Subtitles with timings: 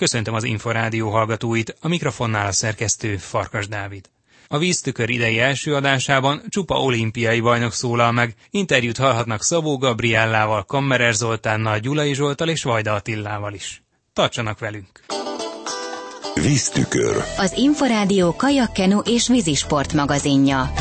[0.00, 4.10] Köszöntöm az Inforádió hallgatóit, a mikrofonnál a szerkesztő Farkas Dávid.
[4.48, 11.14] A víztükör idei első adásában csupa olimpiai bajnok szólal meg, interjút hallhatnak Szabó Gabriellával, Kammerer
[11.14, 13.82] Zoltánnal, Gyulai Zsoltal és Vajda Attillával is.
[14.12, 15.04] Tartsanak velünk!
[16.34, 17.24] Víztükör.
[17.38, 20.72] Az Inforádió kajakkenu és vízisport magazinja.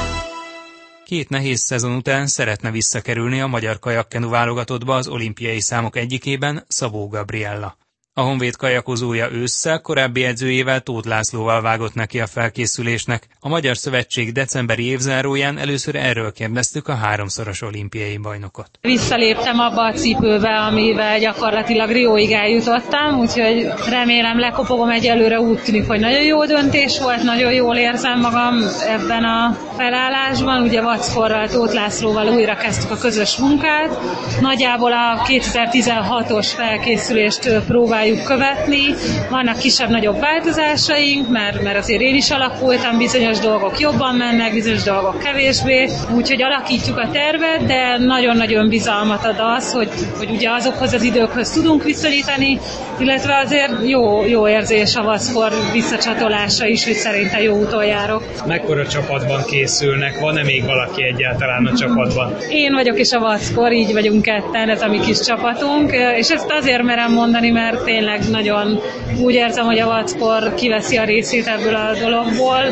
[1.06, 7.08] Két nehéz szezon után szeretne visszakerülni a magyar kajakkenu válogatottba az olimpiai számok egyikében Szabó
[7.08, 7.78] Gabriella.
[8.20, 13.27] A Honvéd kajakozója ősszel korábbi edzőjével Tóth Lászlóval vágott neki a felkészülésnek.
[13.40, 18.70] A Magyar Szövetség decemberi évzáróján először erről kérdeztük a háromszoros olimpiai bajnokot.
[18.82, 25.99] Visszaléptem abba a cipőbe, amivel gyakorlatilag Rióig eljutottam, úgyhogy remélem lekopogom egyelőre úgy tűnik, hogy
[25.99, 28.55] nagyon jó döntés volt, nagyon jól érzem magam
[28.88, 30.62] ebben a felállásban.
[30.62, 33.99] Ugye Vackorral, Tóth Lászlóval újra kezdtük a közös munkát.
[34.41, 38.95] Nagyjából a 2016-os felkészülést próbáljuk próbáljuk követni.
[39.30, 45.20] Vannak kisebb-nagyobb változásaink, mert, mert azért én is alakultam, bizonyos dolgok jobban mennek, bizonyos dolgok
[45.20, 51.04] kevésbé, úgyhogy alakítjuk a tervet, de nagyon-nagyon bizalmat ad az, hogy, hogy ugye azokhoz az
[51.04, 52.60] időkhöz tudunk viszonyítani,
[52.99, 58.24] illetve azért jó, jó érzés a vaszkor visszacsatolása is, hogy szerintem jó úton járok.
[58.48, 60.20] Mekkora csapatban készülnek?
[60.20, 62.35] Van-e még valaki egyáltalán a csapatban?
[62.49, 66.52] Én vagyok és a vaszkor, így vagyunk ketten, ez a mi kis csapatunk, és ezt
[66.52, 68.79] azért merem mondani, mert tényleg nagyon
[69.19, 72.63] úgy érzem, hogy a vackor kiveszi a részét ebből a dologból.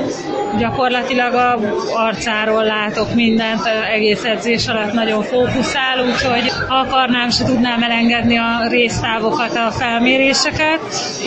[0.58, 1.60] Gyakorlatilag a
[1.94, 3.62] arcáról látok mindent,
[3.94, 10.80] egész edzés alatt nagyon fókuszál, úgyhogy ha akarnám, se tudnám elengedni a résztávokat, a felméréseket.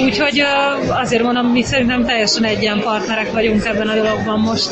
[0.05, 0.43] Úgyhogy
[0.89, 4.71] azért mondom, mi szerintem teljesen egyen partnerek vagyunk ebben a dologban most.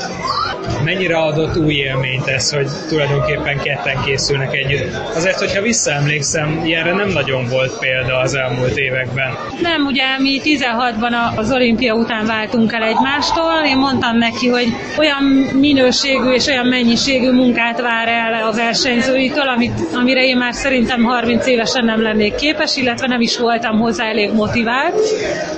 [0.84, 4.94] Mennyire adott új élményt ez, hogy tulajdonképpen ketten készülnek együtt?
[5.14, 9.36] Azért, hogyha visszaemlékszem, ilyenre nem nagyon volt példa az elmúlt években.
[9.62, 13.62] Nem, ugye mi 16-ban az olimpia után váltunk el egymástól.
[13.66, 14.66] Én mondtam neki, hogy
[14.98, 21.04] olyan minőségű és olyan mennyiségű munkát vár el a versenyzőitől, amit, amire én már szerintem
[21.04, 25.00] 30 évesen nem lennék képes, illetve nem is voltam hozzá elég motivált,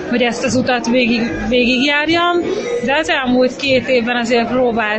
[0.08, 2.40] hogy ezt az utat végig, végigjárjam.
[2.84, 4.50] De az elmúlt két évben azért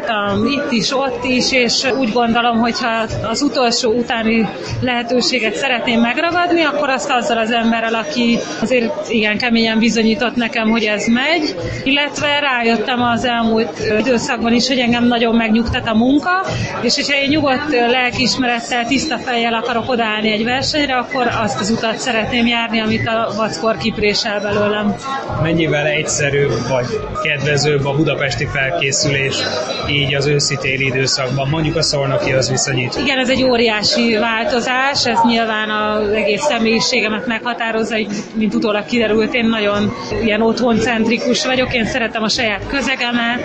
[0.06, 4.50] próbáltam itt is, ott is, és úgy gondolom, hogyha az utolsó utáni
[4.82, 10.84] lehetőséget szeretném megragadni, akkor azt azzal az emberrel, aki azért igen keményen bizonyított nekem, hogy
[10.84, 16.46] ez megy, illetve rájöttem az elmúlt időszakban is, hogy engem nagyon megnyugtat a munka,
[16.82, 21.98] és hogyha én nyugodt lelkiismerettel, tiszta fejjel akarok odaállni egy versenyre, akkor azt az utat
[21.98, 24.96] szeretném járni, amit a vackor kiprésel belőlem.
[25.42, 26.86] Mennyivel egyszerűbb vagy
[27.24, 29.36] kedvezőbb a budapesti felkészülés
[29.92, 32.96] így az őszi-téli időszakban, mondjuk a szolnokihoz viszonyít?
[32.96, 37.96] Igen, ez egy óriási változás, ez nyilván az egész személyiségemet meghatározza,
[38.34, 39.94] mint utólag kiderült, én nagyon
[40.24, 43.40] ilyen otthoncentrikus vagyok, én szeretem a saját közegemet,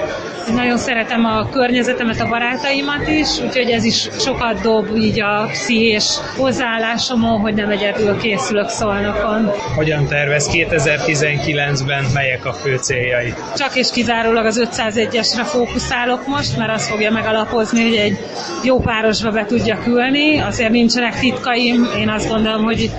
[0.54, 6.04] nagyon szeretem a környezetemet, a barátaimat is, úgyhogy ez is sokat dob így a pszichés
[6.36, 9.50] hozzáállásomon, hogy nem egyedül készülök szolnokon.
[9.74, 13.34] Hogyan tervez 2019-ben, melyek a fő céljai?
[13.56, 18.18] Csak és kizárólag az 501-esre fókuszálok most, mert azt fogja megalapozni, hogy egy
[18.62, 22.90] jó párosba be tudjak ülni, azért nincsenek titkaim, én azt gondolom, hogy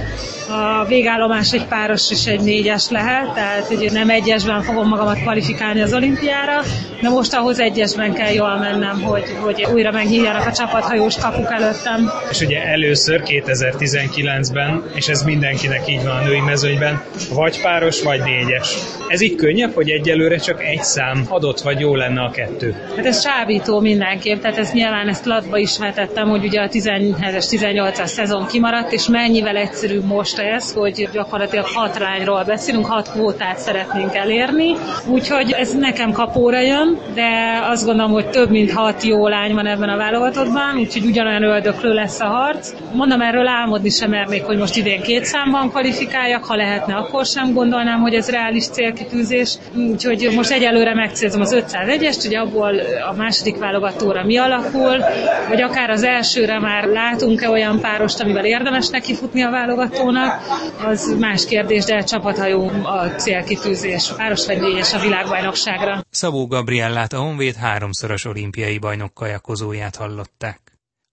[0.50, 5.81] a végállomás egy páros és egy négyes lehet, tehát hogy nem egyesben fogom magamat kvalifikálni
[5.81, 6.62] az olimpiára,
[7.02, 12.12] de most ahhoz egyesben kell jól mennem, hogy, hogy újra megnyíljanak a csapathajós kapuk előttem.
[12.30, 17.03] És ugye először 2019-ben, és ez mindenkinek így van a női mezőnyben,
[17.34, 18.75] vagy páros, vagy négyes.
[19.07, 22.75] Ez így könnyebb, hogy egyelőre csak egy szám adott, vagy jó lenne a kettő?
[22.96, 27.46] Hát ez csábító mindenképp, tehát ez nyilván ezt latba is vetettem, hogy ugye a 17-es,
[27.50, 33.58] 18-as szezon kimaradt, és mennyivel egyszerűbb most ez, hogy gyakorlatilag hat lányról beszélünk, hat kvótát
[33.58, 34.75] szeretnénk elérni,
[35.08, 39.68] úgyhogy ez nekem kapóra jön, de azt gondolom, hogy több mint hat jó lány van
[39.68, 42.74] ebben a válogatottban, úgyhogy ugyanolyan öldöklő lesz a harc.
[42.94, 47.54] Mondom, erről álmodni sem mernék, hogy most idén két számban kvalifikáljak, ha lehetne, akkor sem
[47.54, 49.57] gondolnám, hogy ez reális célkitűzés.
[49.75, 52.74] Úgyhogy most egyelőre megcélzom az 501-est, hogy abból
[53.10, 54.98] a második válogatóra mi alakul,
[55.50, 60.26] vagy akár az elsőre már látunk-e olyan párost, amivel érdemes neki futni a válogatónak,
[60.83, 64.12] az más kérdés, de csapathajó a célkitűzés,
[64.59, 66.03] négyes a világbajnokságra.
[66.09, 70.59] Szabó Gabriellát a Honvéd háromszoros olimpiai bajnok kajakozóját hallották.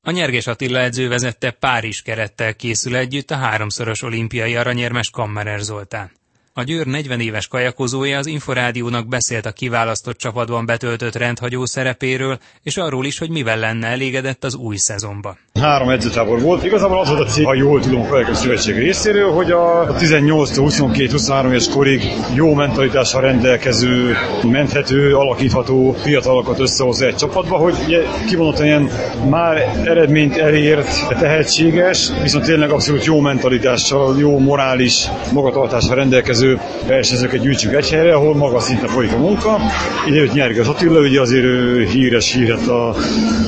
[0.07, 6.11] A Nyerges Attila edző vezette Párizs kerettel készül együtt a háromszoros olimpiai aranyérmes Kammerer Zoltán.
[6.57, 12.77] A Győr 40 éves kajakozója az Inforádiónak beszélt a kiválasztott csapatban betöltött rendhagyó szerepéről, és
[12.77, 15.39] arról is, hogy mivel lenne elégedett az új szezonban.
[15.61, 16.65] Három edzőtábor volt.
[16.65, 21.47] Igazából az volt a cél, ha jól tudom a Kajakos Szövetség részéről, hogy a 18-22-23
[21.47, 22.03] éves korig
[22.35, 28.91] jó mentalitással rendelkező, menthető, alakítható fiatalokat összehozza egy csapatba, hogy ugye kivonottan ilyen
[29.29, 36.43] már eredményt elért, tehetséges, viszont tényleg abszolút jó mentalitással, jó morális magatartással rendelkező
[36.87, 39.59] versenyzőket gyűjtsük egy helyre, ahol magas szinten folyik a munka.
[40.07, 42.95] Ide jött Nyerges Attila, ugye azért híres híret a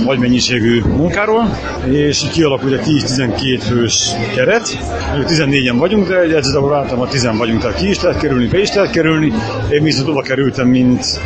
[0.04, 1.56] nagy mennyiségű munkáról,
[1.90, 4.78] és így kialakul egy 10-12 fős keret.
[5.14, 8.75] 14-en vagyunk, de egy edzőtábor általában 10 vagyunk, tehát ki is lehet kerülni, be is
[8.75, 9.32] lehet kerülni.
[9.70, 11.20] Én viszont oda kerültem, mint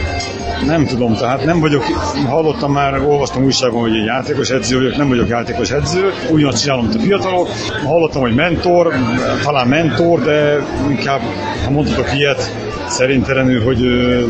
[0.66, 1.82] nem tudom, tehát nem vagyok,
[2.28, 6.84] hallottam már, olvastam újságban, hogy egy játékos edző vagyok, nem vagyok játékos edző, ugyanazt csinálom,
[6.84, 7.48] mint a fiatalok.
[7.84, 8.94] Hallottam, hogy mentor,
[9.42, 11.20] talán mentor, de inkább,
[11.64, 12.50] ha mondhatok ilyet,
[12.90, 14.24] szerintelenül, hogy ö,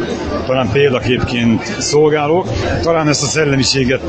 [0.47, 2.49] talán példaképként szolgálok.
[2.83, 4.01] Talán ezt a szellemiséget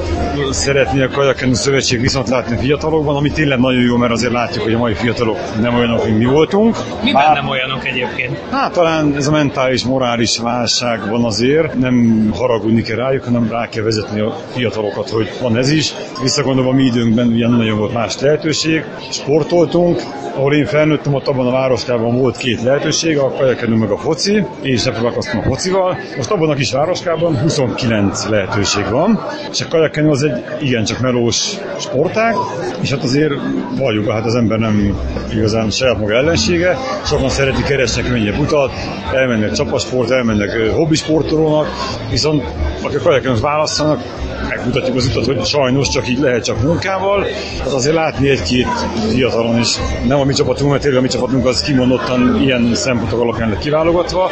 [0.49, 4.63] szeretné a Kajakenu Szövetség viszont látni a fiatalokban, ami tényleg nagyon jó, mert azért látjuk,
[4.63, 6.77] hogy a mai fiatalok nem olyanok, mint mi voltunk.
[7.03, 8.37] Miben Bár, nem olyanok egyébként?
[8.51, 11.93] Hát talán ez a mentális, morális válság van azért, nem
[12.33, 15.93] haragudni kell rájuk, hanem rá kell vezetni a fiatalokat, hogy van ez is.
[16.21, 20.01] Visszagondolva mi időnkben ugye nagyon volt más lehetőség, sportoltunk,
[20.35, 24.33] ahol én felnőttem, ott abban a városkában volt két lehetőség, a kajakenő meg a foci,
[24.61, 25.97] én is foglalkoztam a focival.
[26.17, 29.19] Most abban a kis városkában 29 lehetőség van,
[29.51, 32.35] és a kajakenő az egy igencsak melós sportág,
[32.81, 33.33] és hát azért
[33.77, 34.97] valljuk, hát az ember nem
[35.33, 38.71] igazán saját maga ellensége, sokan szeretik keresni könnyebb utat,
[39.13, 41.67] elmennek csapasport, elmennek hobbisportolónak,
[42.09, 42.43] viszont
[42.83, 44.01] akik kajakenőt választanak,
[44.49, 47.25] megmutatjuk az utat, hogy sajnos csak így lehet csak munkával.
[47.65, 48.67] Az azért látni egy-két
[49.09, 49.75] fiatalon is.
[50.07, 53.59] Nem a mi csapatunk, mert tényleg a mi csapatunk az kimondottan ilyen szempontok alapján lett
[53.59, 54.29] kiválogatva,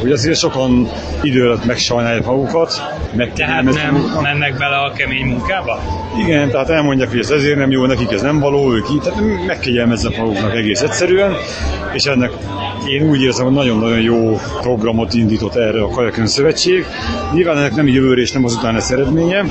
[0.00, 0.88] hogy azért sokan
[1.22, 2.82] idő alatt megsajnálják magukat.
[3.16, 4.22] Meg tehát nem magukat.
[4.22, 5.78] mennek bele a kemény munkába?
[6.18, 9.20] Igen, tehát elmondják, hogy ez ezért nem jó, nekik ez nem való, ők így, tehát
[9.46, 11.36] megkegyelmeznek maguknak egész egyszerűen,
[11.92, 12.30] és ennek
[12.88, 16.84] én úgy érzem, hogy nagyon-nagyon jó programot indított erre a Kajakön Szövetség.
[17.34, 19.44] Nyilván ennek nem jövőre és nem azután lesz eredménye.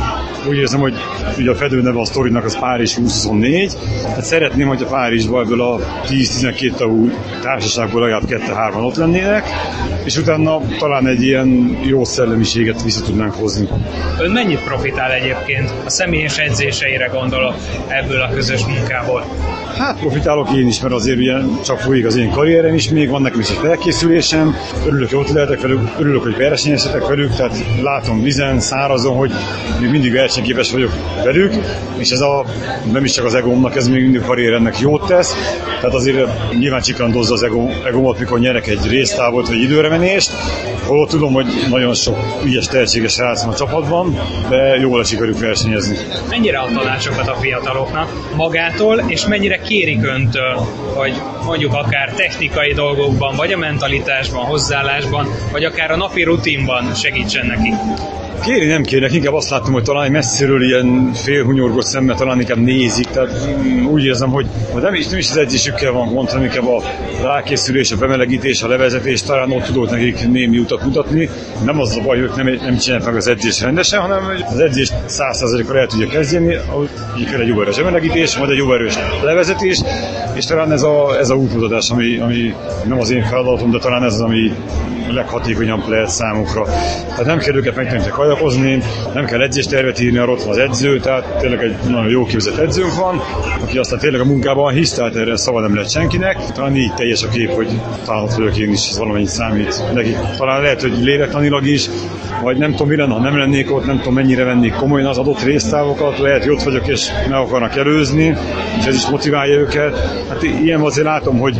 [0.49, 0.93] Úgy érzem, hogy
[1.37, 3.73] ugye a fedőneve a sztorinak az Párizs 2024.
[4.15, 7.09] Hát szeretném, hogy a Párizsban ebből a 10-12 tagú
[7.41, 8.23] társaságból legalább
[8.73, 9.43] 2-3 ott lennének,
[10.03, 13.67] és utána talán egy ilyen jó szellemiséget vissza tudnánk hozni.
[14.19, 15.73] Ön mennyit profitál egyébként?
[15.85, 17.55] A személyes edzéseire gondolok
[17.87, 19.23] ebből a közös munkából.
[19.77, 21.35] Hát profitálok én is, mert azért ugye
[21.65, 25.29] csak folyik az én karrierem is, még van nekem is egy felkészülésem, örülök, hogy ott
[25.29, 29.31] lehetek velük, örülök, hogy versenyezhetek velük, tehát látom vizen, szárazon, hogy
[29.79, 30.91] még mindig versenyképes vagyok
[31.23, 31.53] velük,
[31.97, 32.45] és ez a,
[32.91, 35.33] nem is csak az egómnak, ez még mindig a karrieremnek jót tesz,
[35.79, 36.27] tehát azért
[36.59, 40.31] nyilván csiklandozza az egó, egómat, mikor nyerek egy résztávot vagy időremenést,
[40.85, 44.19] holott tudom, hogy nagyon sok ügyes, tehetséges srác a csapatban,
[44.49, 45.97] de jól esik velük versenyezni.
[46.29, 50.53] Mennyire ad tanácsokat a fiataloknak magától, és mennyire kérik öntől,
[50.93, 51.13] hogy
[51.47, 57.73] mondjuk akár technikai dolgokban, vagy a mentalitásban, hozzáállásban, vagy akár a napi rutinban segítsen neki?
[58.41, 63.05] Kéri nem kérnek, inkább azt látom, hogy talán messziről ilyen félhunyorgott szemmel talán inkább nézik,
[63.07, 63.47] tehát
[63.89, 64.45] úgy érzem, hogy
[64.81, 66.81] nem is, nem is az edzésükkel van gond, hanem inkább a
[67.21, 71.29] rákészülés, a bemelegítés, a levezetés, talán ott tudok nekik némi utat mutatni.
[71.65, 74.91] Nem az a baj, hogy nem, nem csinálják meg az edzés rendesen, hanem az edzés
[75.07, 76.89] 100%-ra el tudja kezdeni, ahogy
[77.29, 78.93] kell egy jó erős bemelegítés, vagy egy jó erős
[79.23, 79.81] levezetés,
[80.33, 82.53] és talán ez a, ez a útmutatás, ami, ami
[82.87, 84.51] nem az én feladatom, de talán ez az, ami
[85.13, 86.63] leghatékonyabb lehet számukra.
[87.07, 90.99] Tehát nem kell őket megtanítani kajakozni, nem kell edzéstervet írni, arra ott van az edző,
[90.99, 93.21] tehát tényleg egy nagyon jó képzett edzőnk van,
[93.61, 96.51] aki aztán tényleg a munkában hisz, tehát erre szava nem lehet senkinek.
[96.53, 97.67] Talán így teljes a kép, hogy
[98.05, 100.15] talán ott én is, ez valamennyit számít neki.
[100.37, 101.89] Talán lehet, hogy lélektanilag is,
[102.41, 105.17] vagy nem tudom, mi lenne, ha nem lennék ott, nem tudom, mennyire vennék komolyan az
[105.17, 108.37] adott résztávokat, lehet, hogy ott vagyok, és meg akarnak előzni,
[108.79, 109.99] és ez is motiválja őket.
[110.29, 111.57] Hát ilyen azért látom, hogy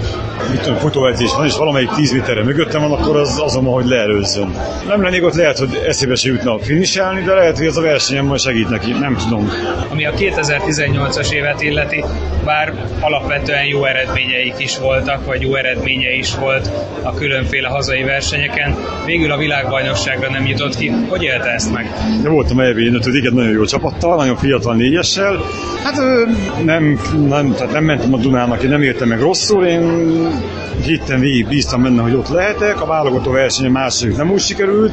[0.51, 4.55] mit tudom, futóedzés van, és valamelyik 10 méterre mögöttem van, akkor az azon, hogy leelőzzön.
[4.87, 8.25] Nem lennék ott, lehet, hogy eszébe se jutna finiselni, de lehet, hogy ez a versenyem
[8.25, 9.49] majd segít neki, nem tudom.
[9.91, 12.03] Ami a 2018-as évet illeti,
[12.45, 16.71] bár alapvetően jó eredményeik is voltak, vagy jó eredménye is volt
[17.03, 20.91] a különféle hazai versenyeken, végül a világbajnokságra nem jutott ki.
[21.09, 21.93] Hogy élte ezt meg?
[22.23, 25.37] De voltam elvén ötödik, nagyon jó csapattal, nagyon fiatal négyessel.
[25.83, 25.95] Hát
[26.63, 29.81] nem, nem, tehát nem mentem a Dunának, én nem értem meg rosszul, én
[30.85, 32.81] hittem végig, bíztam benne, hogy ott lehetek.
[32.81, 34.91] A válogató versenyen második nem úgy sikerült,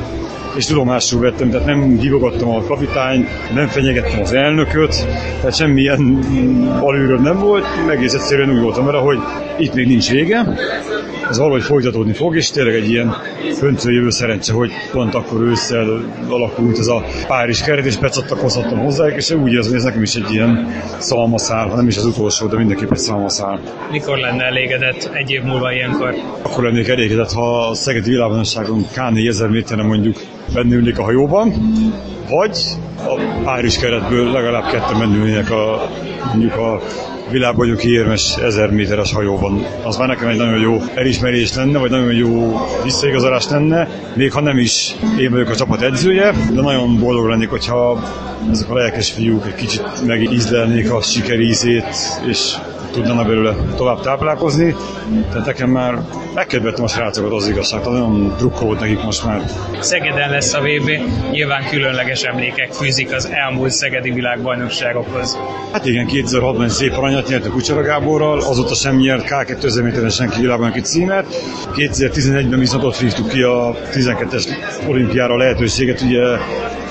[0.57, 5.07] és tudomásul vettem, tehát nem hívogattam a kapitány, nem fenyegettem az elnököt,
[5.41, 6.19] tehát semmilyen
[6.81, 9.19] alülről nem volt, egész egyszerűen úgy voltam vele, hogy
[9.59, 10.47] itt még ninns vége,
[11.29, 13.17] ez valahogy folytatódni fog, és tényleg egy ilyen
[13.57, 19.17] föntről jövő szerencse, hogy pont akkor ősszel alakult ez a Párizs keret, és becsatlakozhattam hozzájuk,
[19.17, 22.57] és úgy érzem, hogy ez nekem is egy ilyen szalmaszál, nem is az utolsó, de
[22.57, 23.61] mindenképp egy szalmaszál.
[23.91, 26.15] Mikor lenne elégedett egy év múlva ilyenkor?
[26.43, 30.17] Akkor lennék elégedett, ha a Szegedi világbajnokságon K4000 méteren mondjuk
[30.55, 31.53] benne ülnék a hajóban,
[32.29, 32.59] vagy
[32.97, 35.91] a Párizs keretből legalább ketten benne a
[36.33, 36.81] mondjuk a
[37.35, 39.67] világbajnoki érmes 1000 méteres hajóban.
[39.83, 44.41] Az már nekem egy nagyon jó elismerés lenne, vagy nagyon jó visszaigazolás lenne, még ha
[44.41, 48.03] nem is én vagyok a csapat edzője, de nagyon boldog lennék, hogyha
[48.51, 51.87] ezek a lelkes fiúk egy kicsit megízlelnék a sikerízét,
[52.29, 52.55] és
[52.95, 54.75] tudnának belőle tovább táplálkozni.
[55.31, 55.99] Tehát nekem már
[56.35, 59.43] megkedvettem a srácokat az igazság, nagyon drukkolt nekik most már.
[59.81, 60.91] Szegeden lesz a VB,
[61.31, 65.39] nyilván különleges emlékek fűzik az elmúlt szegedi világbajnokságokhoz.
[65.73, 70.41] Hát igen, 2006-ban szép aranyat nyert a Kucsara Gáborral, azóta sem nyert K2000 méteren senki
[70.41, 71.27] világbajnoki címet.
[71.77, 74.49] 2011-ben viszont ott hívtuk ki a 12-es
[74.89, 76.23] olimpiára lehetőséget, ugye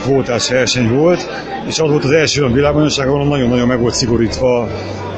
[0.04, 1.30] kvótás verseny volt,
[1.68, 4.68] és az volt az első olyan világbajnokság, ahol nagyon-nagyon meg volt szigorítva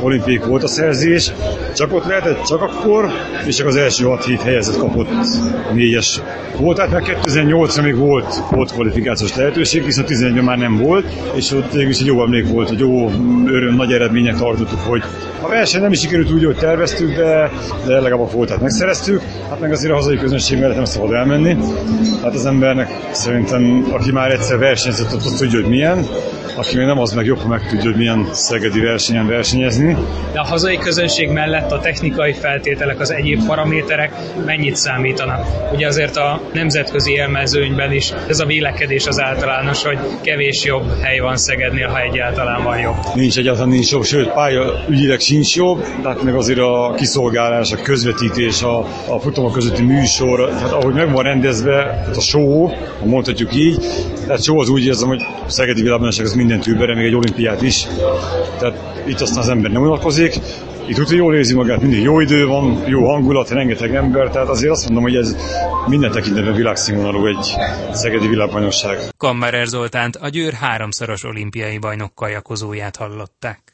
[0.01, 1.31] olimpiai szerzés,
[1.75, 3.09] csak ott lehetett, csak akkor,
[3.47, 5.07] és csak az első 6-7 helyezett kapott
[5.73, 6.21] négyes
[6.55, 11.99] kvótát, mert 2008-ra még volt kvalifikációs lehetőség, viszont 11-ben már nem volt, és ott is
[11.99, 13.11] egy jó emlék volt, hogy jó
[13.45, 15.03] öröm, nagy eredmények tartottuk, hogy
[15.41, 17.51] a verseny nem is sikerült úgy, hogy terveztük, de,
[17.85, 21.57] de legalább a kvótát megszereztük, hát meg azért a hazai közönség mellett nem szabad elmenni.
[22.23, 26.05] Hát az embernek szerintem, aki már egyszer versenyzett, ott tudja, hogy milyen,
[26.55, 29.97] aki még nem az meg jobb, meg tudja, hogy milyen szegedi versenyen versenyezni.
[30.33, 34.11] De a hazai közönség mellett a technikai feltételek, az egyéb paraméterek
[34.45, 35.45] mennyit számítanak?
[35.73, 41.19] Ugye azért a nemzetközi élmezőnyben is ez a vélekedés az általános, hogy kevés jobb hely
[41.19, 42.95] van Szegednél, ha egyáltalán van jobb.
[43.13, 47.81] Nincs egyáltalán nincs jobb, sőt pálya ügyileg sincs jobb, tehát meg azért a kiszolgálás, a
[47.81, 52.67] közvetítés, a, a futamok közötti műsor, tehát ahogy meg van rendezve, tehát a show,
[52.99, 53.85] ha mondhatjuk így,
[54.25, 57.87] tehát show az úgy érzem, hogy Szegedi világbajnokság az mindent ül még egy olimpiát is.
[58.59, 60.39] Tehát itt aztán az ember nem unatkozik,
[60.87, 64.71] itt úgy jól érzi magát, mindig jó idő van, jó hangulat, rengeteg ember, tehát azért
[64.71, 65.35] azt mondom, hogy ez
[65.87, 67.55] minden tekintetben világszínvonalú egy
[67.91, 68.99] szegedi világbajnokság.
[69.17, 73.64] Kammerer Zoltánt, a Győr háromszoros olimpiai bajnok kajakozóját hallották.